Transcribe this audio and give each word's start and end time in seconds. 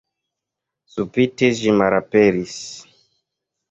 Subite 0.95 1.51
ĝi 1.61 1.77
malaperis. 1.83 2.61